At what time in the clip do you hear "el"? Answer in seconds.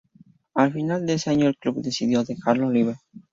1.47-1.57